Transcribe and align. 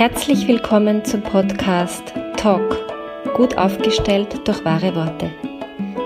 Herzlich 0.00 0.48
willkommen 0.48 1.04
zum 1.04 1.20
Podcast 1.20 2.14
Talk, 2.38 2.74
gut 3.34 3.58
aufgestellt 3.58 4.48
durch 4.48 4.64
wahre 4.64 4.94
Worte. 4.94 5.30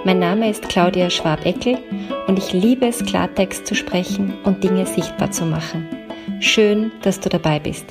Mein 0.05 0.19
Name 0.19 0.51
ist 0.51 0.69
Claudia 0.69 1.11
Schwabeckel 1.11 1.79
und 2.27 2.37
ich 2.37 2.53
liebe 2.53 2.89
es, 2.89 3.05
Klartext 3.05 3.69
zu 3.69 3.77
sprechen 3.77 4.35
und 4.43 4.65
Dinge 4.65 4.85
sichtbar 4.87 5.31
zu 5.31 5.47
machen. 5.47 5.87
Schön, 6.41 6.91
dass 7.03 7.21
du 7.21 7.29
dabei 7.29 7.61
bist. 7.61 7.87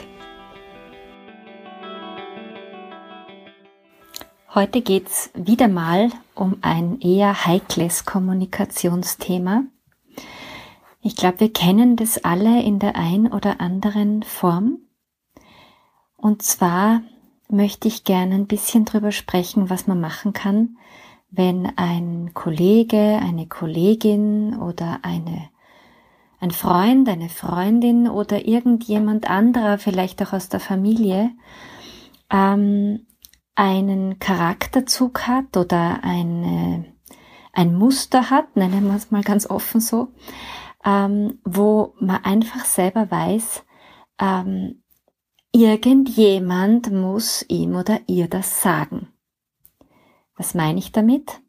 Heute 4.53 4.81
geht's 4.81 5.31
wieder 5.33 5.69
mal 5.69 6.09
um 6.35 6.57
ein 6.59 6.99
eher 6.99 7.45
heikles 7.45 8.03
Kommunikationsthema. 8.03 9.63
Ich 11.01 11.15
glaube, 11.15 11.39
wir 11.39 11.53
kennen 11.53 11.95
das 11.95 12.21
alle 12.25 12.61
in 12.61 12.79
der 12.79 12.97
ein 12.97 13.31
oder 13.31 13.61
anderen 13.61 14.23
Form. 14.23 14.82
Und 16.23 16.41
zwar 16.41 17.01
möchte 17.49 17.89
ich 17.89 18.05
gerne 18.05 18.35
ein 18.35 18.47
bisschen 18.47 18.85
drüber 18.85 19.11
sprechen, 19.11 19.69
was 19.69 19.87
man 19.87 19.99
machen 19.99 20.31
kann, 20.31 20.77
wenn 21.29 21.65
ein 21.75 22.33
Kollege, 22.33 23.19
eine 23.21 23.45
Kollegin 23.45 24.57
oder 24.57 24.99
eine, 25.01 25.49
ein 26.39 26.51
Freund, 26.51 27.09
eine 27.09 27.27
Freundin 27.27 28.07
oder 28.07 28.47
irgendjemand 28.47 29.29
anderer, 29.29 29.77
vielleicht 29.77 30.21
auch 30.21 30.31
aus 30.31 30.47
der 30.47 30.61
Familie, 30.61 31.31
ähm, 32.31 33.05
einen 33.55 34.17
Charakterzug 34.17 35.27
hat 35.27 35.57
oder 35.57 36.05
eine, 36.05 36.85
ein 37.51 37.75
Muster 37.75 38.29
hat, 38.29 38.55
nennen 38.55 38.87
wir 38.87 38.95
es 38.95 39.11
mal 39.11 39.23
ganz 39.23 39.45
offen 39.49 39.81
so, 39.81 40.13
ähm, 40.85 41.41
wo 41.43 41.95
man 41.99 42.23
einfach 42.23 42.63
selber 42.63 43.11
weiß, 43.11 43.65
ähm, 44.21 44.82
Irgendjemand 45.55 46.91
muss 46.91 47.45
ihm 47.47 47.75
oder 47.75 47.99
ihr 48.07 48.27
das 48.27 48.63
sagen. 48.63 49.09
Was 50.35 50.55
meine 50.55 50.79
ich 50.79 50.91
damit? 50.91 51.41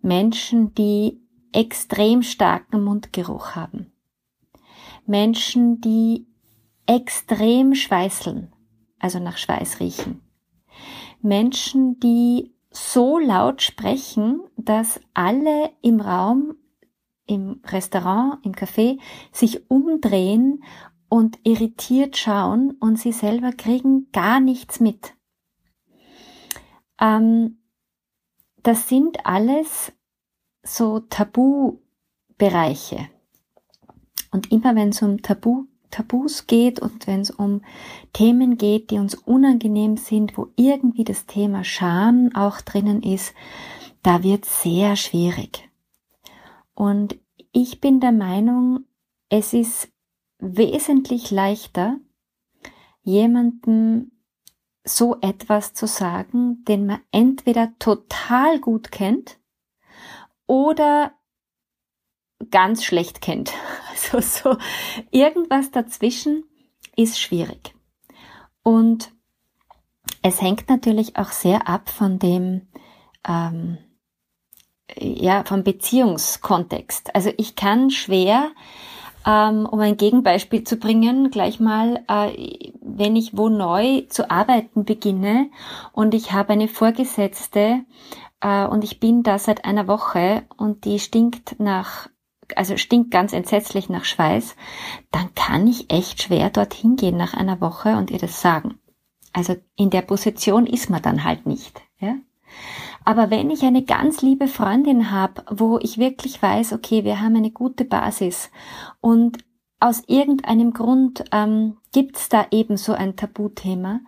Menschen, 0.00 0.72
die 0.74 1.20
extrem 1.52 2.22
starken 2.22 2.82
Mundgeruch 2.82 3.54
haben. 3.54 3.92
Menschen, 5.04 5.82
die 5.82 6.28
extrem 6.86 7.74
schweißeln, 7.74 8.54
also 8.98 9.18
nach 9.18 9.36
Schweiß 9.36 9.80
riechen. 9.80 10.22
Menschen, 11.20 12.00
die 12.00 12.54
so 12.70 13.18
laut 13.18 13.60
sprechen, 13.60 14.40
dass 14.56 14.98
alle 15.12 15.72
im 15.82 16.00
Raum, 16.00 16.54
im 17.26 17.60
Restaurant, 17.66 18.44
im 18.46 18.52
Café 18.52 18.98
sich 19.30 19.70
umdrehen 19.70 20.64
und 21.10 21.38
irritiert 21.42 22.16
schauen 22.16 22.70
und 22.80 22.98
sie 22.98 23.12
selber 23.12 23.52
kriegen 23.52 24.10
gar 24.12 24.40
nichts 24.40 24.80
mit. 24.80 25.12
Ähm, 26.98 27.58
das 28.62 28.88
sind 28.88 29.26
alles 29.26 29.92
so 30.62 31.00
Tabubereiche. 31.00 33.08
Und 34.30 34.52
immer 34.52 34.76
wenn 34.76 34.90
es 34.90 35.02
um 35.02 35.20
Tabu, 35.20 35.64
Tabus 35.90 36.46
geht 36.46 36.78
und 36.78 37.08
wenn 37.08 37.20
es 37.20 37.32
um 37.32 37.62
Themen 38.12 38.56
geht, 38.56 38.92
die 38.92 38.98
uns 38.98 39.16
unangenehm 39.16 39.96
sind, 39.96 40.38
wo 40.38 40.46
irgendwie 40.54 41.02
das 41.02 41.26
Thema 41.26 41.64
Scham 41.64 42.30
auch 42.34 42.60
drinnen 42.60 43.02
ist, 43.02 43.34
da 44.04 44.22
wird 44.22 44.44
sehr 44.44 44.94
schwierig. 44.94 45.68
Und 46.74 47.16
ich 47.50 47.80
bin 47.80 47.98
der 47.98 48.12
Meinung, 48.12 48.84
es 49.28 49.52
ist 49.52 49.88
wesentlich 50.40 51.30
leichter, 51.30 51.96
jemandem 53.02 54.12
so 54.84 55.16
etwas 55.20 55.74
zu 55.74 55.86
sagen, 55.86 56.64
den 56.64 56.86
man 56.86 57.00
entweder 57.12 57.72
total 57.78 58.58
gut 58.60 58.90
kennt 58.90 59.38
oder 60.46 61.12
ganz 62.50 62.84
schlecht 62.84 63.20
kennt. 63.20 63.52
Also 64.12 64.20
so 64.20 64.56
irgendwas 65.10 65.70
dazwischen 65.72 66.44
ist 66.96 67.20
schwierig. 67.20 67.74
Und 68.62 69.12
es 70.22 70.40
hängt 70.40 70.70
natürlich 70.70 71.16
auch 71.16 71.32
sehr 71.32 71.68
ab 71.68 71.90
von 71.90 72.18
dem, 72.18 72.68
ähm, 73.28 73.76
ja, 74.96 75.44
vom 75.44 75.64
Beziehungskontext. 75.64 77.14
Also 77.14 77.30
ich 77.36 77.56
kann 77.56 77.90
schwer 77.90 78.52
ähm, 79.26 79.66
um 79.66 79.80
ein 79.80 79.96
Gegenbeispiel 79.96 80.64
zu 80.64 80.76
bringen, 80.76 81.30
gleich 81.30 81.60
mal, 81.60 82.02
äh, 82.08 82.72
wenn 82.80 83.16
ich 83.16 83.36
wo 83.36 83.48
neu 83.48 84.02
zu 84.08 84.30
arbeiten 84.30 84.84
beginne 84.84 85.50
und 85.92 86.14
ich 86.14 86.32
habe 86.32 86.52
eine 86.52 86.68
Vorgesetzte 86.68 87.80
äh, 88.40 88.66
und 88.66 88.84
ich 88.84 89.00
bin 89.00 89.22
da 89.22 89.38
seit 89.38 89.64
einer 89.64 89.86
Woche 89.86 90.42
und 90.56 90.84
die 90.84 90.98
stinkt 90.98 91.58
nach 91.58 92.08
also 92.56 92.76
stinkt 92.76 93.12
ganz 93.12 93.32
entsetzlich 93.32 93.88
nach 93.88 94.04
Schweiß, 94.04 94.56
dann 95.12 95.32
kann 95.36 95.68
ich 95.68 95.92
echt 95.92 96.22
schwer 96.22 96.50
dorthin 96.50 96.96
gehen 96.96 97.16
nach 97.16 97.32
einer 97.32 97.60
Woche 97.60 97.96
und 97.96 98.10
ihr 98.10 98.18
das 98.18 98.40
sagen. 98.40 98.80
Also 99.32 99.56
in 99.76 99.90
der 99.90 100.02
Position 100.02 100.66
ist 100.66 100.90
man 100.90 101.02
dann 101.02 101.22
halt 101.24 101.46
nicht. 101.46 101.80
Ja? 101.98 102.16
Aber 103.04 103.30
wenn 103.30 103.50
ich 103.50 103.62
eine 103.62 103.82
ganz 103.82 104.22
liebe 104.22 104.46
Freundin 104.46 105.10
habe, 105.10 105.44
wo 105.50 105.78
ich 105.78 105.98
wirklich 105.98 106.40
weiß, 106.42 106.72
okay, 106.72 107.04
wir 107.04 107.20
haben 107.20 107.36
eine 107.36 107.50
gute 107.50 107.84
Basis 107.84 108.50
und 109.00 109.38
aus 109.80 110.02
irgendeinem 110.06 110.72
Grund 110.72 111.24
ähm, 111.32 111.78
gibt's 111.92 112.28
da 112.28 112.46
eben 112.50 112.76
so 112.76 112.92
ein 112.92 113.16
Tabuthema, 113.16 114.00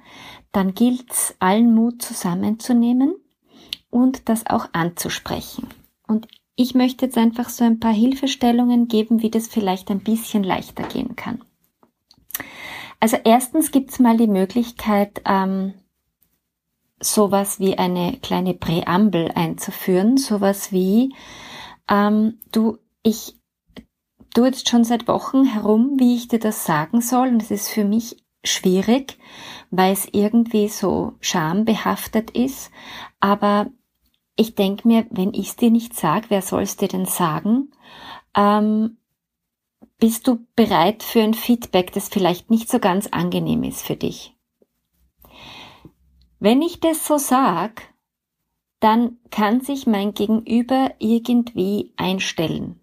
dann 0.52 0.74
gilt's 0.74 1.34
allen 1.38 1.74
Mut 1.74 2.02
zusammenzunehmen 2.02 3.14
und 3.90 4.28
das 4.28 4.46
auch 4.46 4.68
anzusprechen. 4.72 5.68
Und 6.06 6.28
ich 6.56 6.74
möchte 6.74 7.06
jetzt 7.06 7.16
einfach 7.16 7.48
so 7.48 7.64
ein 7.64 7.80
paar 7.80 7.94
Hilfestellungen 7.94 8.86
geben, 8.86 9.22
wie 9.22 9.30
das 9.30 9.48
vielleicht 9.48 9.90
ein 9.90 10.00
bisschen 10.00 10.44
leichter 10.44 10.82
gehen 10.82 11.16
kann. 11.16 11.42
Also 13.00 13.16
erstens 13.24 13.70
gibt's 13.70 13.98
mal 13.98 14.18
die 14.18 14.28
Möglichkeit, 14.28 15.22
ähm, 15.24 15.72
sowas 17.02 17.60
wie 17.60 17.78
eine 17.78 18.18
kleine 18.22 18.54
Präambel 18.54 19.30
einzuführen, 19.34 20.16
sowas 20.16 20.72
wie 20.72 21.14
ähm, 21.88 22.38
du, 22.52 22.78
ich 23.02 23.36
tu 24.34 24.44
jetzt 24.44 24.68
schon 24.68 24.84
seit 24.84 25.08
Wochen 25.08 25.44
herum, 25.44 25.96
wie 25.98 26.14
ich 26.14 26.28
dir 26.28 26.38
das 26.38 26.64
sagen 26.64 27.00
soll 27.00 27.28
und 27.28 27.42
es 27.42 27.50
ist 27.50 27.68
für 27.68 27.84
mich 27.84 28.16
schwierig, 28.44 29.18
weil 29.70 29.92
es 29.92 30.08
irgendwie 30.10 30.68
so 30.68 31.14
schambehaftet 31.20 32.30
ist, 32.30 32.70
aber 33.20 33.70
ich 34.36 34.54
denke 34.54 34.88
mir, 34.88 35.06
wenn 35.10 35.34
ich 35.34 35.48
es 35.48 35.56
dir 35.56 35.70
nicht 35.70 35.94
sag, 35.94 36.30
wer 36.30 36.42
soll 36.42 36.62
es 36.62 36.76
dir 36.76 36.88
denn 36.88 37.04
sagen? 37.04 37.70
Ähm, 38.34 38.96
bist 39.98 40.26
du 40.26 40.46
bereit 40.56 41.02
für 41.02 41.22
ein 41.22 41.34
Feedback, 41.34 41.92
das 41.92 42.08
vielleicht 42.08 42.50
nicht 42.50 42.68
so 42.70 42.78
ganz 42.78 43.08
angenehm 43.08 43.62
ist 43.62 43.86
für 43.86 43.96
dich? 43.96 44.34
Wenn 46.44 46.60
ich 46.60 46.80
das 46.80 47.06
so 47.06 47.18
sag, 47.18 47.94
dann 48.80 49.18
kann 49.30 49.60
sich 49.60 49.86
mein 49.86 50.12
Gegenüber 50.12 50.90
irgendwie 50.98 51.92
einstellen. 51.96 52.80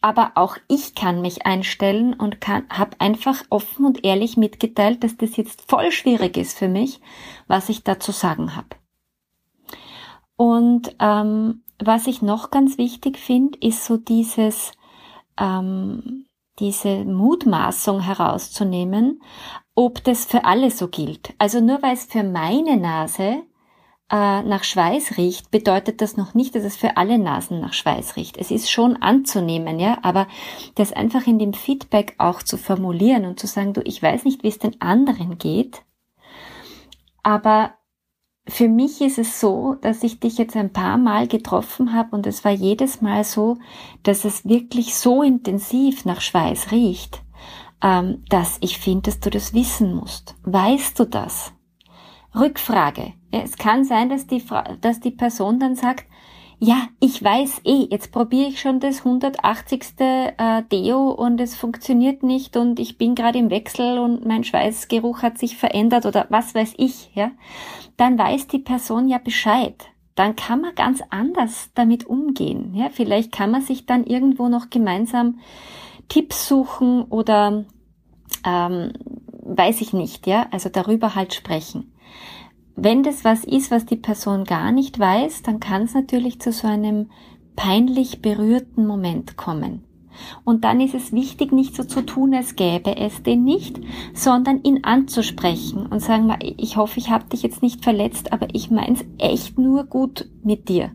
Aber 0.00 0.32
auch 0.34 0.56
ich 0.66 0.96
kann 0.96 1.22
mich 1.22 1.46
einstellen 1.46 2.14
und 2.14 2.44
habe 2.48 2.96
einfach 2.98 3.44
offen 3.48 3.86
und 3.86 4.04
ehrlich 4.04 4.36
mitgeteilt, 4.36 5.04
dass 5.04 5.18
das 5.18 5.36
jetzt 5.36 5.70
voll 5.70 5.92
schwierig 5.92 6.36
ist 6.36 6.58
für 6.58 6.66
mich, 6.66 7.00
was 7.46 7.68
ich 7.68 7.84
da 7.84 8.00
zu 8.00 8.10
sagen 8.10 8.56
habe. 8.56 8.70
Und 10.34 10.96
ähm, 10.98 11.62
was 11.78 12.08
ich 12.08 12.22
noch 12.22 12.50
ganz 12.50 12.76
wichtig 12.76 13.18
finde, 13.18 13.56
ist 13.60 13.84
so 13.84 13.98
dieses 13.98 14.72
ähm, 15.38 16.26
diese 16.60 17.04
Mutmaßung 17.04 18.00
herauszunehmen, 18.00 19.22
ob 19.74 20.04
das 20.04 20.24
für 20.24 20.44
alle 20.44 20.70
so 20.70 20.88
gilt. 20.88 21.34
Also 21.38 21.60
nur 21.60 21.82
weil 21.82 21.94
es 21.94 22.04
für 22.04 22.22
meine 22.22 22.76
Nase 22.76 23.42
äh, 24.10 24.42
nach 24.42 24.64
Schweiß 24.64 25.16
riecht, 25.16 25.50
bedeutet 25.50 26.00
das 26.00 26.16
noch 26.16 26.34
nicht, 26.34 26.54
dass 26.54 26.64
es 26.64 26.76
für 26.76 26.96
alle 26.96 27.18
Nasen 27.18 27.60
nach 27.60 27.72
Schweiß 27.72 28.16
riecht. 28.16 28.36
Es 28.36 28.50
ist 28.50 28.70
schon 28.70 28.96
anzunehmen, 28.96 29.78
ja, 29.78 29.98
aber 30.02 30.26
das 30.74 30.92
einfach 30.92 31.26
in 31.26 31.38
dem 31.38 31.54
Feedback 31.54 32.14
auch 32.18 32.42
zu 32.42 32.58
formulieren 32.58 33.24
und 33.24 33.40
zu 33.40 33.46
sagen, 33.46 33.72
du, 33.72 33.80
ich 33.84 34.02
weiß 34.02 34.24
nicht, 34.24 34.42
wie 34.42 34.48
es 34.48 34.58
den 34.58 34.80
anderen 34.80 35.38
geht, 35.38 35.82
aber 37.22 37.74
für 38.48 38.68
mich 38.68 39.00
ist 39.00 39.18
es 39.18 39.40
so, 39.40 39.76
dass 39.80 40.02
ich 40.02 40.20
dich 40.20 40.38
jetzt 40.38 40.56
ein 40.56 40.72
paar 40.72 40.98
Mal 40.98 41.28
getroffen 41.28 41.92
habe 41.92 42.16
und 42.16 42.26
es 42.26 42.44
war 42.44 42.52
jedes 42.52 43.00
Mal 43.00 43.24
so, 43.24 43.58
dass 44.02 44.24
es 44.24 44.44
wirklich 44.44 44.94
so 44.94 45.22
intensiv 45.22 46.04
nach 46.04 46.20
Schweiß 46.20 46.72
riecht, 46.72 47.22
ähm, 47.82 48.24
dass 48.28 48.58
ich 48.60 48.78
finde, 48.78 49.10
dass 49.10 49.20
du 49.20 49.30
das 49.30 49.54
wissen 49.54 49.94
musst. 49.94 50.34
Weißt 50.42 50.98
du 50.98 51.04
das? 51.04 51.52
Rückfrage. 52.34 53.12
Es 53.30 53.56
kann 53.56 53.84
sein, 53.84 54.08
dass 54.08 54.26
die, 54.26 54.42
dass 54.80 55.00
die 55.00 55.10
Person 55.10 55.58
dann 55.58 55.74
sagt, 55.74 56.06
ja, 56.62 56.88
ich 57.00 57.24
weiß 57.24 57.62
eh, 57.64 57.86
jetzt 57.90 58.12
probiere 58.12 58.48
ich 58.48 58.60
schon 58.60 58.80
das 58.80 58.98
180. 58.98 59.82
Äh, 59.98 60.62
Deo 60.70 61.10
und 61.10 61.40
es 61.40 61.56
funktioniert 61.56 62.22
nicht 62.22 62.54
und 62.54 62.78
ich 62.78 62.98
bin 62.98 63.14
gerade 63.14 63.38
im 63.38 63.48
Wechsel 63.48 63.98
und 63.98 64.26
mein 64.26 64.44
Schweißgeruch 64.44 65.22
hat 65.22 65.38
sich 65.38 65.56
verändert 65.56 66.04
oder 66.04 66.26
was 66.28 66.54
weiß 66.54 66.74
ich, 66.76 67.10
ja, 67.14 67.30
dann 67.96 68.18
weiß 68.18 68.46
die 68.48 68.58
Person 68.58 69.08
ja 69.08 69.16
Bescheid. 69.16 69.74
Dann 70.14 70.36
kann 70.36 70.60
man 70.60 70.74
ganz 70.74 71.00
anders 71.08 71.70
damit 71.74 72.04
umgehen. 72.04 72.74
Ja, 72.74 72.90
vielleicht 72.90 73.32
kann 73.32 73.50
man 73.50 73.62
sich 73.62 73.86
dann 73.86 74.04
irgendwo 74.04 74.48
noch 74.48 74.68
gemeinsam 74.68 75.38
Tipps 76.08 76.46
suchen 76.46 77.04
oder 77.04 77.64
ähm, 78.44 78.92
weiß 79.42 79.80
ich 79.80 79.94
nicht, 79.94 80.26
ja, 80.26 80.46
also 80.50 80.68
darüber 80.68 81.14
halt 81.14 81.32
sprechen. 81.32 81.94
Wenn 82.82 83.02
das 83.02 83.26
was 83.26 83.44
ist, 83.44 83.70
was 83.70 83.84
die 83.84 83.96
Person 83.96 84.44
gar 84.44 84.72
nicht 84.72 84.98
weiß, 84.98 85.42
dann 85.42 85.60
kann 85.60 85.82
es 85.82 85.92
natürlich 85.92 86.40
zu 86.40 86.50
so 86.50 86.66
einem 86.66 87.10
peinlich 87.54 88.22
berührten 88.22 88.86
Moment 88.86 89.36
kommen. 89.36 89.84
Und 90.44 90.64
dann 90.64 90.80
ist 90.80 90.94
es 90.94 91.12
wichtig, 91.12 91.52
nicht 91.52 91.76
so 91.76 91.84
zu 91.84 92.00
tun, 92.06 92.34
als 92.34 92.56
gäbe 92.56 92.96
es 92.96 93.22
den 93.22 93.44
nicht, 93.44 93.78
sondern 94.14 94.62
ihn 94.62 94.82
anzusprechen 94.82 95.88
und 95.88 96.00
sagen, 96.00 96.34
ich 96.40 96.78
hoffe, 96.78 96.98
ich 97.00 97.10
habe 97.10 97.26
dich 97.26 97.42
jetzt 97.42 97.60
nicht 97.60 97.84
verletzt, 97.84 98.32
aber 98.32 98.48
ich 98.54 98.70
meins 98.70 99.04
echt 99.18 99.58
nur 99.58 99.84
gut 99.84 100.30
mit 100.42 100.70
dir. 100.70 100.90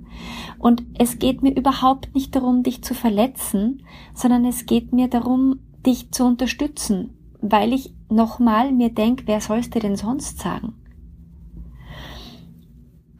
Und 0.58 0.82
es 0.98 1.20
geht 1.20 1.44
mir 1.44 1.56
überhaupt 1.56 2.16
nicht 2.16 2.36
darum, 2.36 2.64
dich 2.64 2.84
zu 2.84 2.96
verletzen, 2.96 3.84
sondern 4.16 4.44
es 4.46 4.66
geht 4.66 4.92
mir 4.92 5.08
darum, 5.08 5.60
dich 5.86 6.12
zu 6.12 6.26
unterstützen, 6.26 7.16
weil 7.42 7.74
ich 7.74 7.94
nochmal 8.10 8.72
mir 8.72 8.90
denke, 8.90 9.26
wer 9.28 9.40
soll's 9.40 9.70
dir 9.70 9.82
denn 9.82 9.98
sonst 9.98 10.40
sagen? 10.40 10.74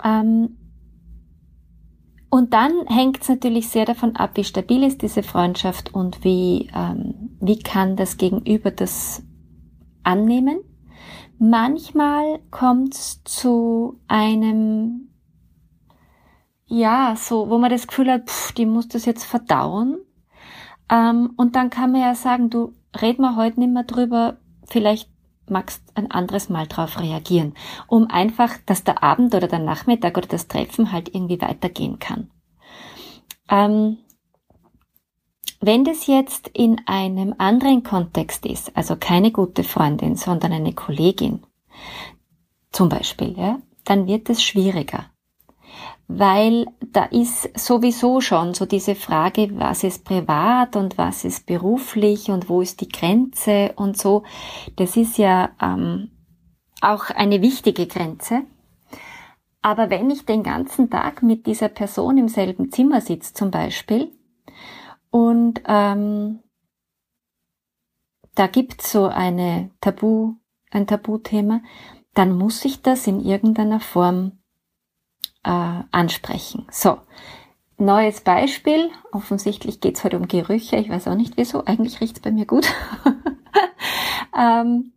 Ähm, 0.04 0.58
und 2.30 2.54
dann 2.54 2.86
hängt 2.88 3.22
es 3.22 3.30
natürlich 3.30 3.70
sehr 3.70 3.86
davon 3.86 4.16
ab, 4.18 4.32
wie 4.36 4.44
stabil 4.44 4.84
ist 4.84 5.02
diese 5.02 5.24
Freundschaft 5.24 5.94
und 5.94 6.24
wie, 6.24 6.70
ähm, 6.76 7.38
wie 7.40 7.60
kann 7.60 7.96
das 7.96 8.18
Gegenüber 8.18 8.72
das 8.72 9.24
annehmen. 10.04 10.60
Manchmal 11.38 12.40
kommt 12.52 12.94
es 12.94 13.24
zu 13.24 14.00
einem, 14.08 15.12
ja, 16.66 17.16
so, 17.18 17.50
wo 17.50 17.58
man 17.58 17.70
das 17.70 17.88
Gefühl 17.88 18.12
hat, 18.12 18.30
pff, 18.30 18.52
die 18.54 18.66
muss 18.66 18.90
das 18.90 19.06
jetzt 19.06 19.24
verdauen. 19.24 19.98
Ähm, 20.90 21.32
und 21.38 21.56
dann 21.56 21.70
kann 21.70 21.92
man 21.94 22.02
ja 22.02 22.16
sagen, 22.16 22.50
du 22.50 22.74
red 23.02 23.18
mal 23.18 23.36
heute 23.36 23.60
nicht 23.60 23.72
mehr 23.72 23.84
drüber, 23.84 24.38
vielleicht 24.68 25.10
magst 25.50 25.82
ein 25.96 26.12
anderes 26.12 26.50
Mal 26.50 26.68
drauf 26.68 27.00
reagieren, 27.00 27.54
um 27.88 28.08
einfach, 28.10 28.54
dass 28.66 28.84
der 28.84 29.04
Abend 29.04 29.34
oder 29.36 29.48
der 29.48 29.60
Nachmittag 29.60 30.18
oder 30.18 30.28
das 30.28 30.48
Treffen 30.48 30.92
halt 30.92 31.14
irgendwie 31.14 31.42
weitergehen 31.42 32.00
kann. 32.00 32.30
Ähm, 33.50 33.98
wenn 35.62 35.84
das 35.84 36.08
jetzt 36.08 36.50
in 36.50 36.82
einem 36.86 37.34
anderen 37.38 37.84
Kontext 37.84 38.46
ist, 38.46 38.76
also 38.76 38.96
keine 38.96 39.32
gute 39.32 39.64
Freundin, 39.64 40.16
sondern 40.16 40.52
eine 40.52 40.74
Kollegin, 40.74 41.44
zum 42.72 42.90
Beispiel, 42.90 43.38
ja, 43.38 43.60
dann 43.86 44.08
wird 44.08 44.30
es 44.30 44.44
schwieriger 44.44 45.06
weil 46.08 46.68
da 46.92 47.06
ist 47.06 47.58
sowieso 47.58 48.22
schon 48.22 48.54
so 48.54 48.66
diese 48.66 48.96
Frage, 48.96 49.50
was 49.60 49.84
ist 49.84 50.06
privat 50.06 50.76
und 50.76 50.98
was 50.98 51.26
ist 51.26 51.46
beruflich 51.46 52.30
und 52.30 52.48
wo 52.48 52.62
ist 52.62 52.82
die 52.82 52.90
Grenze 52.90 53.74
und 53.76 53.98
so. 53.98 54.24
Das 54.76 54.98
ist 54.98 55.18
ja 55.18 55.50
ähm, 55.62 56.12
auch 56.82 57.10
eine 57.10 57.42
wichtige 57.42 57.88
Grenze. 57.88 58.44
Aber 59.62 59.90
wenn 59.90 60.12
ich 60.12 60.26
den 60.26 60.44
ganzen 60.44 60.92
Tag 60.92 61.24
mit 61.24 61.48
dieser 61.48 61.70
Person 61.70 62.20
im 62.20 62.28
selben 62.28 62.72
Zimmer 62.72 63.02
sitze 63.02 63.34
zum 63.34 63.50
Beispiel 63.50 64.12
und 65.10 65.62
ähm, 65.66 66.44
da 68.36 68.46
gibt's 68.46 68.92
so 68.92 69.08
eine 69.08 69.72
Tabu, 69.82 70.36
ein 70.70 70.86
Tabuthema, 70.86 71.62
dann 72.14 72.38
muss 72.38 72.64
ich 72.64 72.84
das 72.84 73.08
in 73.08 73.20
irgendeiner 73.20 73.80
Form 73.80 74.34
äh, 75.46 75.84
ansprechen. 75.92 76.66
So, 76.72 76.98
neues 77.78 78.22
Beispiel. 78.22 78.90
Offensichtlich 79.12 79.80
geht's 79.80 80.04
heute 80.04 80.18
um 80.18 80.28
Gerüche. 80.28 80.78
Ich 80.78 80.90
weiß 80.90 81.08
auch 81.08 81.16
nicht 81.16 81.38
wieso. 81.38 81.64
Eigentlich 81.66 82.02
riecht's 82.02 82.20
bei 82.20 82.32
mir 82.32 82.46
gut. 82.46 82.68
ähm, 84.38 84.92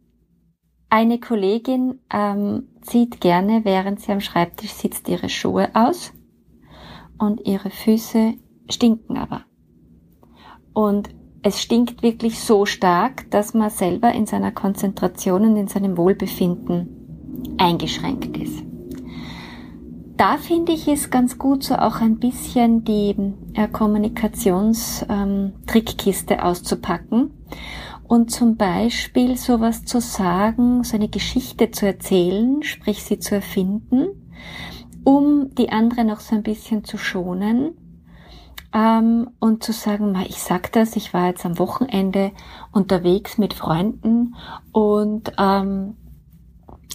eine 0.91 1.21
Kollegin 1.21 2.01
ähm, 2.11 2.69
zieht 2.81 3.21
gerne, 3.21 3.65
während 3.65 4.01
sie 4.01 4.11
am 4.11 4.21
Schreibtisch 4.21 4.73
sitzt, 4.73 5.09
ihre 5.09 5.29
Schuhe 5.29 5.71
aus 5.75 6.13
und 7.19 7.47
ihre 7.47 7.71
Füße 7.71 8.35
stinken 8.71 9.19
aber. 9.19 9.45
Und 10.73 11.11
es 11.43 11.61
stinkt 11.61 12.03
wirklich 12.03 12.41
so 12.41 12.65
stark, 12.65 13.31
dass 13.31 13.53
man 13.55 13.71
selber 13.71 14.13
in 14.13 14.27
seiner 14.27 14.51
Konzentration 14.51 15.43
und 15.43 15.57
in 15.57 15.69
seinem 15.69 15.97
Wohlbefinden 15.97 17.55
eingeschränkt 17.59 18.37
ist 18.37 18.68
da 20.19 20.37
finde 20.37 20.73
ich 20.73 20.87
es 20.89 21.09
ganz 21.11 21.39
gut, 21.39 21.65
so 21.65 21.77
auch 21.77 22.01
ein 22.01 22.19
bisschen 22.19 22.85
die 22.85 23.15
äh, 23.55 23.69
Kommunikationstrickkiste 23.69 26.35
ähm, 26.35 26.41
auszupacken 26.41 27.31
und 28.03 28.31
zum 28.31 28.57
Beispiel 28.57 29.37
sowas 29.37 29.85
zu 29.85 30.01
sagen, 30.01 30.83
so 30.83 30.97
eine 30.97 31.09
Geschichte 31.09 31.71
zu 31.71 31.87
erzählen, 31.87 32.65
sprich 32.65 33.05
sie 33.05 33.21
zu 33.21 33.37
erfinden, 33.37 34.09
um 35.05 35.55
die 35.55 35.71
andere 35.71 36.05
noch 36.05 36.19
so 36.21 36.35
ein 36.35 36.43
bisschen 36.43 36.83
zu 36.85 36.99
schonen 36.99 37.77
ähm, 38.75 39.31
und 39.39 39.63
zu 39.63 39.73
sagen, 39.73 40.17
ich 40.29 40.43
sag 40.43 40.73
das, 40.73 40.97
ich 40.97 41.15
war 41.15 41.29
jetzt 41.29 41.47
am 41.47 41.61
Wochenende 41.61 42.33
unterwegs 42.73 43.39
mit 43.39 43.55
Freunden 43.55 44.35
und 44.73 45.33
ähm, 45.39 45.95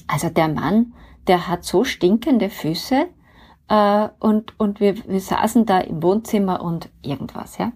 also 0.08 0.28
der 0.30 0.50
Mann, 0.50 0.92
der 1.28 1.48
hat 1.48 1.64
so 1.64 1.84
stinkende 1.84 2.50
Füße 2.50 3.08
äh, 3.70 4.10
und, 4.20 4.60
und 4.60 4.80
wir, 4.80 5.08
wir 5.08 5.20
saßen 5.20 5.66
da 5.66 5.80
im 5.80 6.04
Wohnzimmer 6.04 6.62
und 6.62 6.90
irgendwas, 7.02 7.58
ja. 7.58 7.72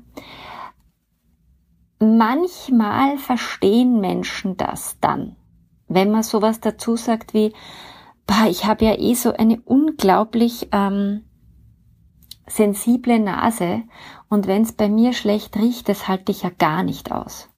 Manchmal 1.99 3.17
verstehen 3.17 3.99
Menschen 3.99 4.55
das 4.55 4.99
dann, 4.99 5.35
wenn 5.87 6.11
man 6.11 6.21
sowas 6.21 6.59
dazu 6.59 6.95
sagt 6.95 7.33
wie, 7.33 7.53
bah, 8.27 8.47
ich 8.47 8.65
habe 8.65 8.85
ja 8.85 8.99
eh 8.99 9.15
so 9.15 9.33
eine 9.33 9.59
unglaublich 9.61 10.69
ähm, 10.71 11.23
sensible 12.45 13.19
Nase 13.19 13.83
und 14.29 14.45
wenn 14.45 14.61
es 14.61 14.73
bei 14.73 14.89
mir 14.89 15.13
schlecht 15.13 15.57
riecht, 15.57 15.89
das 15.89 16.07
halte 16.07 16.31
ich 16.31 16.43
ja 16.43 16.51
gar 16.55 16.83
nicht 16.83 17.11
aus 17.11 17.49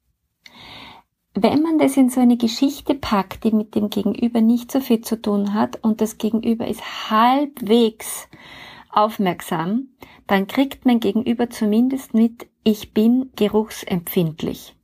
wenn 1.34 1.62
man 1.62 1.78
das 1.78 1.96
in 1.96 2.10
so 2.10 2.20
eine 2.20 2.38
Geschichte 2.38 2.96
packt, 2.96 3.44
die 3.44 3.52
mit 3.52 3.76
dem 3.76 3.90
Gegenüber 3.90 4.42
nicht 4.42 4.72
so 4.72 4.80
viel 4.80 5.02
zu 5.02 5.22
tun 5.22 5.54
hat 5.54 5.84
und 5.84 6.02
das 6.02 6.18
Gegenüber 6.18 6.68
ist 6.68 7.10
halbwegs 7.10 8.28
aufmerksam, 8.90 9.90
dann 10.28 10.48
kriegt 10.48 10.86
mein 10.86 11.00
Gegenüber 11.00 11.50
zumindest 11.50 12.14
mit, 12.14 12.48
ich 12.64 12.94
bin 12.94 13.32
geruchsempfindlich. 13.36 14.76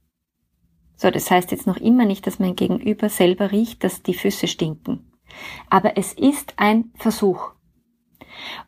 So, 0.95 1.11
das 1.11 1.29
heißt 1.29 1.51
jetzt 1.51 1.67
noch 1.67 1.77
immer 1.77 2.05
nicht, 2.05 2.25
dass 2.25 2.39
mein 2.39 2.55
Gegenüber 2.55 3.09
selber 3.09 3.51
riecht, 3.51 3.83
dass 3.83 4.03
die 4.03 4.13
Füße 4.13 4.47
stinken. 4.47 5.11
Aber 5.69 5.97
es 5.97 6.13
ist 6.13 6.53
ein 6.57 6.91
Versuch. 6.95 7.51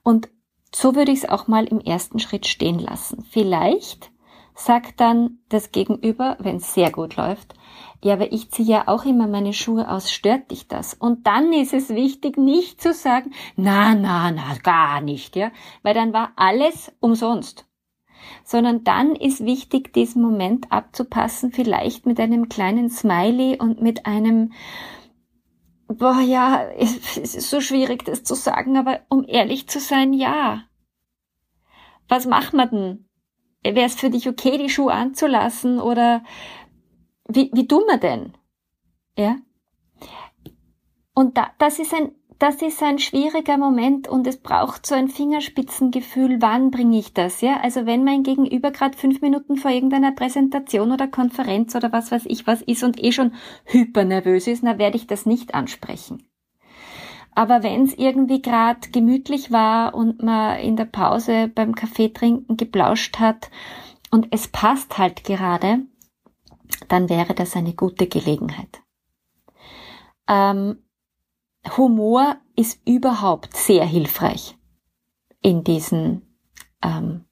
Und 0.04 0.30
so 0.74 0.96
würde 0.96 1.12
ich 1.12 1.20
es 1.20 1.30
auch 1.30 1.48
mal 1.48 1.66
im 1.66 1.80
ersten 1.80 2.20
Schritt 2.20 2.48
stehen 2.48 2.80
lassen. 2.80 3.24
Vielleicht 3.30 4.12
sagt 4.58 5.00
dann 5.00 5.38
das 5.50 5.72
Gegenüber, 5.72 6.36
wenn 6.40 6.58
es 6.58 6.74
sehr 6.74 6.92
gut 6.92 7.16
läuft, 7.16 7.54
ja, 8.04 8.14
aber 8.14 8.32
ich 8.32 8.52
ziehe 8.52 8.68
ja 8.68 8.88
auch 8.88 9.06
immer 9.06 9.28
meine 9.28 9.54
Schuhe 9.54 9.90
aus, 9.90 10.12
stört 10.12 10.52
dich 10.52 10.68
das? 10.68 10.94
Und 10.94 11.28
dann 11.28 11.54
ist 11.54 11.74
es 11.74 11.90
wichtig, 11.90 12.38
nicht 12.38 12.82
zu 12.82 12.94
sagen, 12.94 13.34
na, 13.56 13.94
na, 13.96 14.32
na, 14.32 14.56
gar 14.64 15.02
nicht, 15.02 15.36
ja, 15.36 15.52
weil 15.84 15.94
dann 15.94 16.12
war 16.12 16.32
alles 16.36 16.92
umsonst. 17.00 17.66
Sondern 18.44 18.84
dann 18.84 19.16
ist 19.16 19.46
wichtig, 19.46 19.94
diesen 19.94 20.22
Moment 20.22 20.72
abzupassen, 20.72 21.52
vielleicht 21.52 22.06
mit 22.06 22.20
einem 22.20 22.50
kleinen 22.50 22.90
Smiley 22.90 23.58
und 23.60 23.82
mit 23.82 24.06
einem, 24.08 24.54
boah, 25.88 26.20
ja, 26.20 26.64
es 26.78 27.18
ist 27.18 27.50
so 27.50 27.62
schwierig, 27.62 28.06
das 28.06 28.24
zu 28.24 28.34
sagen, 28.34 28.76
aber 28.76 29.02
um 29.10 29.24
ehrlich 29.28 29.70
zu 29.70 29.80
sein, 29.80 30.14
ja. 30.14 30.64
Was 32.08 32.26
machen 32.26 32.58
wir 32.58 32.68
denn? 32.68 33.07
Wäre 33.64 33.86
es 33.86 33.96
für 33.96 34.10
dich 34.10 34.30
okay, 34.30 34.58
die 34.58 34.70
Schuhe 34.70 34.94
anzulassen 34.94 35.80
oder 35.80 36.24
wie, 37.28 37.52
wie 37.54 37.68
tun 37.68 37.84
wir 37.88 37.98
denn? 37.98 38.34
Ja? 39.18 39.38
Und 41.14 41.38
da, 41.38 41.50
das 41.58 41.80
ist 41.80 41.94
ein, 41.94 42.12
das 42.40 42.62
ist 42.62 42.84
ein 42.84 43.00
schwieriger 43.00 43.58
Moment 43.58 44.08
und 44.08 44.28
es 44.28 44.38
braucht 44.38 44.86
so 44.86 44.94
ein 44.94 45.08
Fingerspitzengefühl, 45.08 46.38
wann 46.40 46.70
bringe 46.70 47.00
ich 47.00 47.14
das, 47.14 47.42
ja? 47.42 47.60
Also 47.62 47.88
wenn 47.88 48.04
mein 48.04 48.22
Gegenüber 48.22 48.70
gerade 48.70 48.96
fünf 48.96 49.22
Minuten 49.22 49.58
vor 49.58 49.72
irgendeiner 49.72 50.12
Präsentation 50.12 50.92
oder 50.92 51.08
Konferenz 51.08 51.76
oder 51.76 51.92
was 51.92 52.12
weiß 52.12 52.26
ich 52.28 52.46
was 52.46 52.62
ist 52.62 52.84
und 52.84 53.04
eh 53.04 53.12
schon 53.12 53.34
hypernervös 53.66 54.48
ist, 54.48 54.64
dann 54.64 54.78
werde 54.78 54.98
ich 54.98 55.08
das 55.08 55.26
nicht 55.26 55.56
ansprechen. 55.56 56.30
Aber 57.38 57.62
wenn 57.62 57.84
es 57.84 57.94
irgendwie 57.94 58.42
gerade 58.42 58.90
gemütlich 58.90 59.52
war 59.52 59.94
und 59.94 60.24
man 60.24 60.58
in 60.58 60.76
der 60.76 60.86
Pause 60.86 61.48
beim 61.48 61.76
Kaffee 61.76 62.10
trinken 62.10 62.58
geplauscht 62.58 63.20
hat 63.20 63.52
und 64.10 64.30
es 64.32 64.48
passt 64.48 64.98
halt 64.98 65.24
gerade, 65.24 65.82
dann 66.88 67.10
wäre 67.10 67.36
das 67.36 67.56
eine 67.56 67.76
gute 67.76 68.08
Gelegenheit. 68.08 68.82
Ähm, 70.28 70.80
Humor 71.78 72.38
ist 72.56 72.82
überhaupt 72.88 73.56
sehr 73.56 73.86
hilfreich 73.86 74.58
in 75.44 75.64
diesen, 75.64 76.24
ähm, 76.82 77.26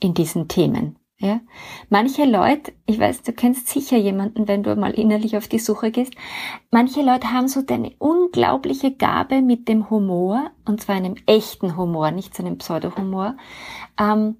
in 0.00 0.14
diesen 0.14 0.48
Themen. 0.48 0.98
Ja? 1.22 1.40
Manche 1.88 2.24
Leute, 2.24 2.72
ich 2.84 2.98
weiß, 2.98 3.22
du 3.22 3.32
kennst 3.32 3.68
sicher 3.68 3.96
jemanden, 3.96 4.48
wenn 4.48 4.64
du 4.64 4.74
mal 4.74 4.90
innerlich 4.90 5.36
auf 5.36 5.46
die 5.46 5.60
Suche 5.60 5.92
gehst, 5.92 6.14
manche 6.72 7.00
Leute 7.00 7.30
haben 7.32 7.46
so 7.46 7.62
eine 7.68 7.92
unglaubliche 7.98 8.90
Gabe 8.90 9.40
mit 9.40 9.68
dem 9.68 9.88
Humor, 9.88 10.50
und 10.64 10.80
zwar 10.80 10.96
einem 10.96 11.14
echten 11.26 11.76
Humor, 11.76 12.10
nicht 12.10 12.34
so 12.34 12.44
einem 12.44 12.58
Pseudo-Humor, 12.58 13.36
ähm, 14.00 14.36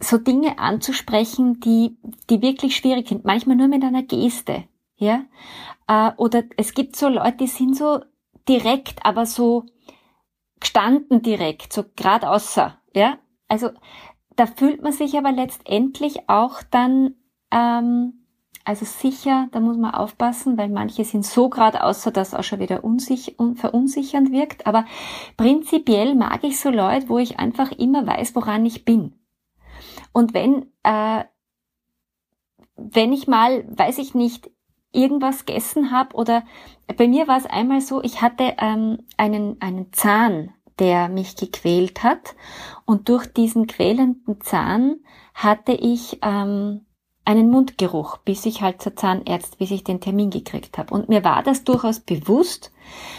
so 0.00 0.16
Dinge 0.16 0.58
anzusprechen, 0.58 1.60
die, 1.60 1.98
die 2.30 2.40
wirklich 2.40 2.74
schwierig 2.74 3.06
sind, 3.08 3.26
manchmal 3.26 3.56
nur 3.56 3.68
mit 3.68 3.84
einer 3.84 4.02
Geste, 4.02 4.64
ja, 4.96 5.24
äh, 5.88 6.10
oder 6.16 6.44
es 6.56 6.72
gibt 6.72 6.96
so 6.96 7.10
Leute, 7.10 7.36
die 7.40 7.48
sind 7.48 7.76
so 7.76 8.00
direkt, 8.48 9.04
aber 9.04 9.26
so 9.26 9.66
gestanden 10.58 11.20
direkt, 11.20 11.74
so 11.74 11.84
grad 11.94 12.24
außer, 12.24 12.78
ja, 12.94 13.18
also 13.46 13.68
da 14.36 14.46
fühlt 14.46 14.82
man 14.82 14.92
sich 14.92 15.16
aber 15.16 15.32
letztendlich 15.32 16.28
auch 16.28 16.62
dann, 16.70 17.14
ähm, 17.50 18.24
also 18.64 18.84
sicher, 18.84 19.48
da 19.52 19.60
muss 19.60 19.76
man 19.76 19.94
aufpassen, 19.94 20.56
weil 20.56 20.70
manche 20.70 21.04
sind 21.04 21.24
so 21.24 21.48
gerade 21.48 21.84
außer, 21.84 22.10
dass 22.10 22.34
auch 22.34 22.44
schon 22.44 22.60
wieder 22.60 22.82
unsich 22.82 23.36
verunsichernd 23.56 24.32
wirkt. 24.32 24.66
Aber 24.66 24.86
prinzipiell 25.36 26.14
mag 26.14 26.42
ich 26.44 26.58
so 26.58 26.70
Leute, 26.70 27.08
wo 27.08 27.18
ich 27.18 27.38
einfach 27.38 27.72
immer 27.72 28.06
weiß, 28.06 28.34
woran 28.34 28.64
ich 28.64 28.84
bin. 28.84 29.12
Und 30.12 30.32
wenn, 30.32 30.66
äh, 30.82 31.24
wenn 32.76 33.12
ich 33.12 33.26
mal, 33.26 33.64
weiß 33.68 33.98
ich 33.98 34.14
nicht, 34.14 34.50
irgendwas 34.92 35.44
gegessen 35.44 35.90
habe 35.90 36.14
oder 36.16 36.44
bei 36.96 37.08
mir 37.08 37.28
war 37.28 37.36
es 37.36 37.46
einmal 37.46 37.80
so, 37.80 38.02
ich 38.02 38.22
hatte 38.22 38.54
ähm, 38.58 38.98
einen, 39.16 39.60
einen 39.60 39.92
Zahn 39.92 40.54
der 40.78 41.08
mich 41.08 41.36
gequält 41.36 42.02
hat. 42.02 42.34
Und 42.84 43.08
durch 43.08 43.26
diesen 43.26 43.66
quälenden 43.66 44.40
Zahn 44.40 44.96
hatte 45.34 45.72
ich 45.72 46.18
ähm, 46.22 46.86
einen 47.24 47.50
Mundgeruch, 47.50 48.18
bis 48.18 48.44
ich 48.44 48.62
halt 48.62 48.82
zur 48.82 48.96
Zahnärzt, 48.96 49.58
bis 49.58 49.70
ich 49.70 49.84
den 49.84 50.00
Termin 50.00 50.30
gekriegt 50.30 50.76
habe. 50.76 50.92
Und 50.92 51.08
mir 51.08 51.24
war 51.24 51.42
das 51.42 51.64
durchaus 51.64 52.00
bewusst, 52.00 52.72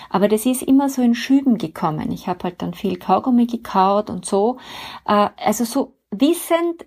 aber 0.09 0.27
das 0.27 0.45
ist 0.45 0.61
immer 0.61 0.89
so 0.89 1.01
in 1.01 1.15
Schüben 1.15 1.57
gekommen. 1.57 2.11
Ich 2.11 2.27
habe 2.27 2.43
halt 2.43 2.61
dann 2.61 2.73
viel 2.73 2.97
Kaugummi 2.97 3.47
gekaut 3.47 4.09
und 4.09 4.25
so. 4.25 4.57
Äh, 5.05 5.29
also 5.37 5.65
so 5.65 5.97
wissend, 6.11 6.85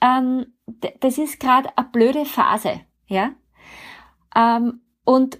ähm, 0.00 0.46
das 1.00 1.18
ist 1.18 1.40
gerade 1.40 1.76
eine 1.76 1.88
blöde 1.88 2.24
Phase, 2.24 2.80
ja. 3.06 3.32
Ähm, 4.36 4.82
und 5.04 5.38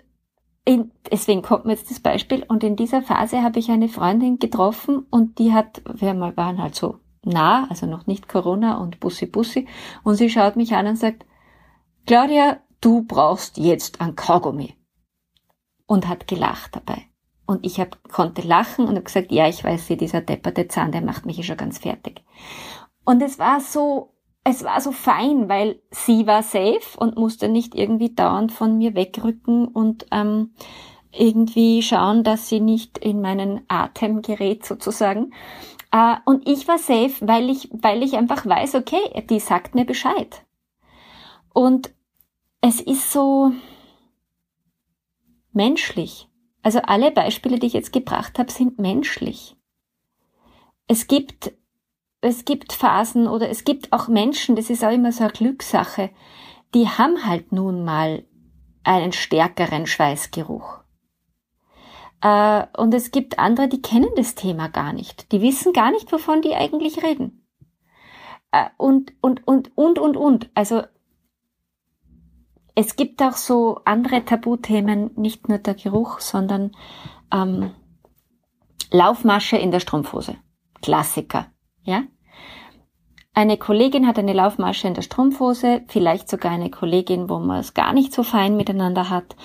in, 0.70 0.92
deswegen 1.10 1.42
kommt 1.42 1.64
mir 1.64 1.72
jetzt 1.72 1.90
das 1.90 1.98
Beispiel. 1.98 2.44
Und 2.46 2.62
in 2.62 2.76
dieser 2.76 3.02
Phase 3.02 3.42
habe 3.42 3.58
ich 3.58 3.72
eine 3.72 3.88
Freundin 3.88 4.38
getroffen 4.38 5.04
und 5.10 5.40
die 5.40 5.52
hat, 5.52 5.82
wir 5.84 6.16
waren 6.36 6.62
halt 6.62 6.76
so 6.76 7.00
nah, 7.24 7.66
also 7.68 7.86
noch 7.86 8.06
nicht 8.06 8.28
Corona 8.28 8.76
und 8.76 9.00
Bussi 9.00 9.26
Bussi. 9.26 9.66
Und 10.04 10.14
sie 10.14 10.30
schaut 10.30 10.54
mich 10.54 10.72
an 10.76 10.86
und 10.86 10.94
sagt, 10.94 11.26
Claudia, 12.06 12.60
du 12.80 13.02
brauchst 13.02 13.58
jetzt 13.58 14.00
ein 14.00 14.14
Kaugummi. 14.14 14.76
Und 15.86 16.06
hat 16.06 16.28
gelacht 16.28 16.76
dabei. 16.76 17.02
Und 17.46 17.66
ich 17.66 17.80
hab, 17.80 18.00
konnte 18.04 18.42
lachen 18.42 18.84
und 18.84 18.94
habe 18.94 19.02
gesagt, 19.02 19.32
ja, 19.32 19.48
ich 19.48 19.64
weiß, 19.64 19.88
dieser 19.88 20.20
depperte 20.20 20.68
Zahn, 20.68 20.92
der 20.92 21.02
macht 21.02 21.26
mich 21.26 21.36
ja 21.36 21.42
schon 21.42 21.56
ganz 21.56 21.78
fertig. 21.78 22.22
Und 23.04 23.20
es 23.22 23.40
war 23.40 23.58
so 23.58 24.14
es 24.44 24.64
war 24.64 24.80
so 24.80 24.92
fein, 24.92 25.48
weil 25.48 25.80
sie 25.90 26.26
war 26.26 26.42
safe 26.42 26.98
und 26.98 27.16
musste 27.16 27.48
nicht 27.48 27.74
irgendwie 27.74 28.14
dauernd 28.14 28.52
von 28.52 28.78
mir 28.78 28.94
wegrücken 28.94 29.68
und 29.68 30.06
ähm, 30.10 30.54
irgendwie 31.12 31.82
schauen, 31.82 32.24
dass 32.24 32.48
sie 32.48 32.60
nicht 32.60 32.98
in 32.98 33.20
meinen 33.20 33.62
Atem 33.68 34.22
gerät 34.22 34.64
sozusagen. 34.64 35.32
Äh, 35.92 36.16
und 36.24 36.48
ich 36.48 36.68
war 36.68 36.78
safe, 36.78 37.14
weil 37.20 37.50
ich, 37.50 37.68
weil 37.72 38.02
ich 38.02 38.14
einfach 38.16 38.46
weiß, 38.46 38.76
okay, 38.76 39.24
die 39.28 39.40
sagt 39.40 39.74
mir 39.74 39.84
Bescheid. 39.84 40.44
Und 41.52 41.92
es 42.60 42.80
ist 42.80 43.12
so 43.12 43.52
menschlich. 45.52 46.28
Also 46.62 46.80
alle 46.82 47.10
Beispiele, 47.10 47.58
die 47.58 47.66
ich 47.66 47.72
jetzt 47.72 47.92
gebracht 47.92 48.38
habe, 48.38 48.50
sind 48.50 48.78
menschlich. 48.78 49.56
Es 50.86 51.06
gibt 51.06 51.52
es 52.20 52.44
gibt 52.44 52.72
Phasen 52.72 53.26
oder 53.26 53.48
es 53.48 53.64
gibt 53.64 53.92
auch 53.92 54.08
Menschen, 54.08 54.56
das 54.56 54.70
ist 54.70 54.84
auch 54.84 54.92
immer 54.92 55.12
so 55.12 55.24
eine 55.24 55.32
Glückssache, 55.32 56.10
die 56.74 56.88
haben 56.88 57.26
halt 57.26 57.52
nun 57.52 57.84
mal 57.84 58.24
einen 58.84 59.12
stärkeren 59.12 59.86
Schweißgeruch. 59.86 60.80
Äh, 62.22 62.66
und 62.76 62.94
es 62.94 63.10
gibt 63.10 63.38
andere, 63.38 63.68
die 63.68 63.82
kennen 63.82 64.10
das 64.16 64.34
Thema 64.34 64.68
gar 64.68 64.92
nicht. 64.92 65.32
Die 65.32 65.40
wissen 65.40 65.72
gar 65.72 65.90
nicht, 65.90 66.12
wovon 66.12 66.42
die 66.42 66.54
eigentlich 66.54 67.02
reden. 67.02 67.46
Äh, 68.52 68.66
und, 68.76 69.12
und, 69.20 69.46
und, 69.46 69.76
und, 69.76 69.98
und, 69.98 70.16
und. 70.16 70.50
Also, 70.54 70.82
es 72.74 72.96
gibt 72.96 73.22
auch 73.22 73.36
so 73.36 73.80
andere 73.84 74.24
Tabuthemen, 74.24 75.10
nicht 75.16 75.48
nur 75.48 75.58
der 75.58 75.74
Geruch, 75.74 76.20
sondern 76.20 76.72
ähm, 77.32 77.72
Laufmasche 78.90 79.56
in 79.56 79.70
der 79.70 79.80
Strumpfhose. 79.80 80.36
Klassiker. 80.82 81.46
Ja? 81.82 82.02
Eine 83.32 83.56
Kollegin 83.56 84.06
hat 84.06 84.18
eine 84.18 84.32
Laufmasche 84.32 84.88
in 84.88 84.94
der 84.94 85.02
Strumpfhose, 85.02 85.82
vielleicht 85.86 86.28
sogar 86.28 86.50
eine 86.50 86.70
Kollegin, 86.70 87.28
wo 87.30 87.38
man 87.38 87.60
es 87.60 87.74
gar 87.74 87.92
nicht 87.92 88.12
so 88.12 88.22
fein 88.22 88.56
miteinander 88.56 89.08
hat. 89.08 89.36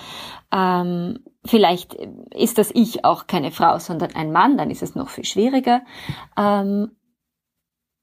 Ähm, 0.52 1.20
vielleicht 1.44 1.94
ist 2.34 2.58
das 2.58 2.70
ich 2.74 3.04
auch 3.04 3.26
keine 3.28 3.52
Frau, 3.52 3.78
sondern 3.78 4.14
ein 4.14 4.32
Mann, 4.32 4.58
dann 4.58 4.70
ist 4.70 4.82
es 4.82 4.96
noch 4.96 5.08
viel 5.08 5.24
schwieriger. 5.24 5.82
Ähm, 6.36 6.96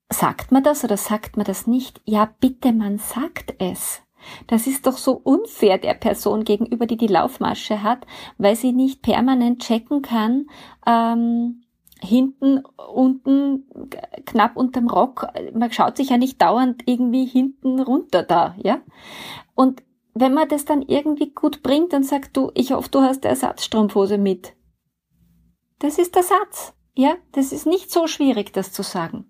sagt 0.09 0.51
man 0.51 0.63
das 0.63 0.83
oder 0.85 0.95
sagt 0.95 1.35
man 1.35 1.45
das 1.45 1.67
nicht? 1.67 2.01
Ja, 2.05 2.33
bitte, 2.39 2.71
man 2.71 2.97
sagt 2.97 3.55
es. 3.59 4.01
Das 4.47 4.67
ist 4.67 4.87
doch 4.87 4.97
so 4.97 5.11
unfair 5.13 5.77
der 5.77 5.95
Person 5.95 6.45
gegenüber, 6.45 6.85
die 6.85 6.95
die 6.95 7.07
Laufmasche 7.07 7.83
hat, 7.83 8.05
weil 8.37 8.55
sie 8.55 8.71
nicht 8.71 9.01
permanent 9.01 9.61
checken 9.61 10.01
kann, 10.01 10.47
ähm, 10.87 11.62
hinten, 12.03 12.63
unten, 12.93 13.65
knapp 14.25 14.55
unterm 14.57 14.89
Rock. 14.89 15.27
Man 15.53 15.71
schaut 15.71 15.97
sich 15.97 16.09
ja 16.09 16.17
nicht 16.17 16.41
dauernd 16.41 16.83
irgendwie 16.85 17.25
hinten 17.25 17.79
runter 17.79 18.23
da, 18.23 18.55
ja. 18.61 18.81
Und 19.55 19.83
wenn 20.13 20.33
man 20.33 20.49
das 20.49 20.65
dann 20.65 20.81
irgendwie 20.83 21.33
gut 21.33 21.63
bringt 21.63 21.93
und 21.93 22.03
sagt, 22.03 22.37
du, 22.37 22.51
ich 22.53 22.73
hoffe, 22.73 22.89
du 22.89 23.01
hast 23.01 23.25
Ersatzstrumpfhose 23.25 24.17
mit. 24.17 24.53
Das 25.79 25.97
ist 25.97 26.15
der 26.15 26.23
Satz, 26.23 26.73
ja. 26.93 27.15
Das 27.31 27.51
ist 27.51 27.65
nicht 27.65 27.91
so 27.91 28.07
schwierig, 28.07 28.53
das 28.53 28.71
zu 28.71 28.83
sagen. 28.83 29.29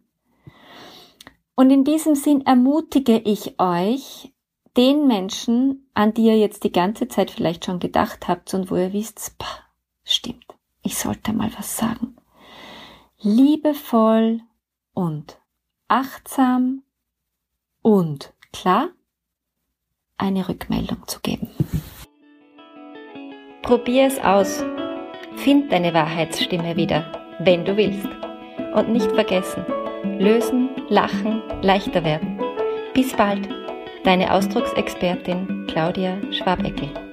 Und 1.55 1.69
in 1.69 1.83
diesem 1.83 2.15
Sinn 2.15 2.41
ermutige 2.45 3.19
ich 3.19 3.59
euch, 3.59 4.33
den 4.75 5.05
Menschen, 5.05 5.87
an 5.93 6.15
die 6.15 6.23
ihr 6.23 6.37
jetzt 6.37 6.63
die 6.63 6.71
ganze 6.71 7.07
Zeit 7.07 7.29
vielleicht 7.29 7.65
schon 7.65 7.79
gedacht 7.79 8.27
habt 8.27 8.51
und 8.55 8.71
wo 8.71 8.75
ihr 8.75 8.91
wisst, 8.91 9.37
pah, 9.37 9.59
stimmt, 10.03 10.47
ich 10.81 10.97
sollte 10.97 11.31
mal 11.31 11.51
was 11.55 11.77
sagen 11.77 12.17
liebevoll 13.23 14.41
und 14.93 15.39
achtsam 15.87 16.83
und 17.81 18.33
klar 18.51 18.89
eine 20.17 20.47
Rückmeldung 20.47 21.07
zu 21.07 21.21
geben. 21.21 21.49
Probier 23.61 24.07
es 24.07 24.19
aus. 24.19 24.63
Find 25.37 25.71
deine 25.71 25.93
Wahrheitsstimme 25.93 26.75
wieder, 26.75 27.11
wenn 27.39 27.63
du 27.65 27.77
willst. 27.77 28.07
Und 28.75 28.89
nicht 28.89 29.11
vergessen, 29.11 29.65
lösen, 30.19 30.69
lachen, 30.89 31.41
leichter 31.61 32.03
werden. 32.03 32.39
Bis 32.93 33.13
bald, 33.13 33.47
deine 34.03 34.33
Ausdrucksexpertin 34.33 35.65
Claudia 35.67 36.19
Schwabeckel. 36.31 37.12